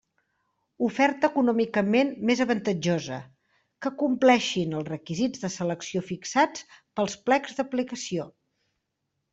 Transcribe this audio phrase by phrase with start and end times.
[0.85, 3.19] Oferta econòmicament més avantatjosa,
[3.87, 8.29] que compleixen els requisits de selecció fixats pels plecs d'aplicació.